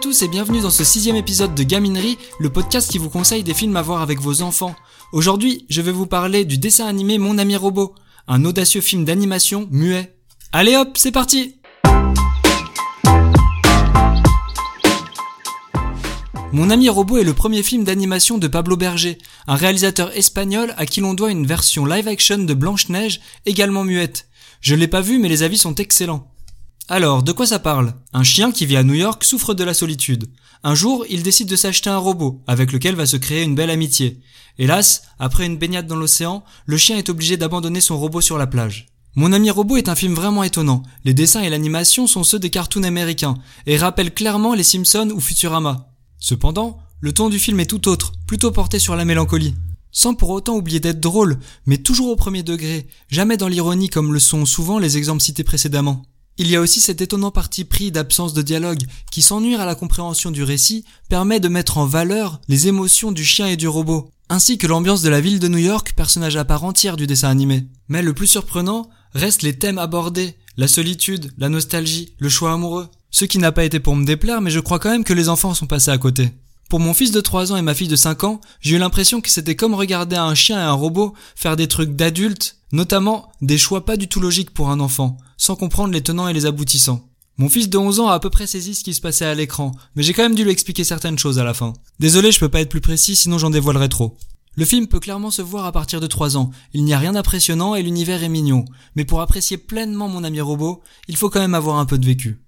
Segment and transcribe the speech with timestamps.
[0.00, 3.54] tous et bienvenue dans ce sixième épisode de Gaminerie, le podcast qui vous conseille des
[3.54, 4.74] films à voir avec vos enfants.
[5.12, 7.94] Aujourd'hui, je vais vous parler du dessin animé Mon ami robot,
[8.26, 10.16] un audacieux film d'animation muet.
[10.52, 11.56] Allez hop, c'est parti
[16.52, 20.86] Mon ami robot est le premier film d'animation de Pablo Berger, un réalisateur espagnol à
[20.86, 24.26] qui l'on doit une version live-action de Blanche-Neige, également muette.
[24.60, 26.29] Je l'ai pas vu mais les avis sont excellents.
[26.92, 27.94] Alors, de quoi ça parle?
[28.12, 30.28] Un chien qui vit à New York souffre de la solitude.
[30.64, 33.70] Un jour, il décide de s'acheter un robot, avec lequel va se créer une belle
[33.70, 34.20] amitié.
[34.58, 38.48] Hélas, après une baignade dans l'océan, le chien est obligé d'abandonner son robot sur la
[38.48, 38.88] plage.
[39.14, 40.82] Mon ami robot est un film vraiment étonnant.
[41.04, 45.20] Les dessins et l'animation sont ceux des cartoons américains, et rappellent clairement les Simpsons ou
[45.20, 45.92] Futurama.
[46.18, 49.54] Cependant, le ton du film est tout autre, plutôt porté sur la mélancolie.
[49.92, 54.12] Sans pour autant oublier d'être drôle, mais toujours au premier degré, jamais dans l'ironie comme
[54.12, 56.02] le sont souvent les exemples cités précédemment.
[56.40, 59.66] Il y a aussi cet étonnant parti pris d'absence de dialogue qui, sans nuire à
[59.66, 63.68] la compréhension du récit, permet de mettre en valeur les émotions du chien et du
[63.68, 67.06] robot, ainsi que l'ambiance de la ville de New York, personnage à part entière du
[67.06, 67.66] dessin animé.
[67.88, 72.88] Mais le plus surprenant restent les thèmes abordés, la solitude, la nostalgie, le choix amoureux.
[73.10, 75.28] Ce qui n'a pas été pour me déplaire, mais je crois quand même que les
[75.28, 76.30] enfants sont passés à côté.
[76.70, 79.20] Pour mon fils de 3 ans et ma fille de 5 ans, j'ai eu l'impression
[79.20, 83.58] que c'était comme regarder un chien et un robot faire des trucs d'adultes, notamment des
[83.58, 87.06] choix pas du tout logiques pour un enfant, sans comprendre les tenants et les aboutissants.
[87.38, 89.34] Mon fils de 11 ans a à peu près saisi ce qui se passait à
[89.34, 91.72] l'écran, mais j'ai quand même dû lui expliquer certaines choses à la fin.
[91.98, 94.16] Désolé, je peux pas être plus précis, sinon j'en dévoilerai trop.
[94.56, 97.12] Le film peut clairement se voir à partir de 3 ans, il n'y a rien
[97.12, 101.40] d'impressionnant et l'univers est mignon, mais pour apprécier pleinement mon ami robot, il faut quand
[101.40, 102.42] même avoir un peu de vécu.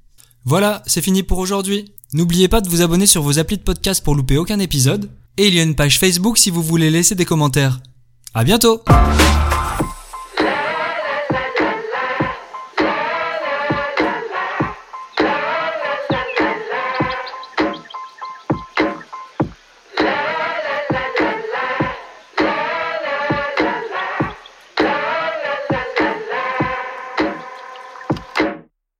[0.44, 1.92] Voilà, c'est fini pour aujourd'hui.
[2.12, 5.48] N'oubliez pas de vous abonner sur vos applis de podcast pour louper aucun épisode, et
[5.48, 7.80] il y a une page Facebook si vous voulez laisser des commentaires.
[8.34, 8.82] À bientôt!